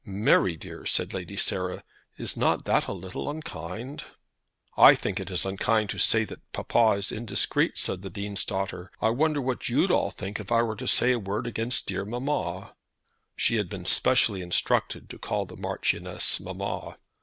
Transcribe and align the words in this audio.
"Mary, 0.03 0.57
dear," 0.57 0.83
said 0.83 1.13
Lady 1.13 1.37
Sarah, 1.37 1.83
"is 2.17 2.35
not 2.35 2.65
that 2.65 2.87
a 2.87 2.91
little 2.91 3.29
unkind?" 3.29 4.03
"I 4.75 4.95
think 4.95 5.19
it 5.19 5.29
is 5.29 5.45
unkind 5.45 5.91
to 5.91 5.99
say 5.99 6.23
that 6.23 6.51
papa 6.53 6.95
is 6.97 7.11
indiscreet," 7.11 7.77
said 7.77 8.01
the 8.01 8.09
Dean's 8.09 8.43
daughter. 8.43 8.91
"I 8.99 9.11
wonder 9.11 9.39
what 9.39 9.69
you'd 9.69 9.91
all 9.91 10.09
think 10.09 10.39
if 10.39 10.51
I 10.51 10.63
were 10.63 10.75
to 10.77 10.87
say 10.87 11.11
a 11.11 11.19
word 11.19 11.45
against 11.45 11.85
dear 11.85 12.03
mamma." 12.03 12.73
She 13.35 13.57
had 13.57 13.69
been 13.69 13.85
specially 13.85 14.41
instructed 14.41 15.07
to 15.11 15.19
call 15.19 15.45
the 15.45 15.55
Marchioness 15.55 16.39
mamma. 16.39 16.97